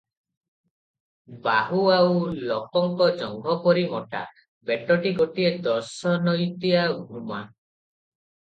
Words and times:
ବାହୁ 1.43 1.81
ଆଉ 1.95 2.15
ଲୋକଙ୍କ 2.51 3.09
ଜଙ୍ଘ 3.21 3.55
ପରି 3.67 3.85
ମୋଟା, 3.93 4.23
ପେଟଟି 4.71 5.15
ଗୋଟିଏ 5.23 5.55
ଦଶ 5.71 6.17
ନୌତିଆ 6.27 6.91
ଘୁମା। 7.07 7.43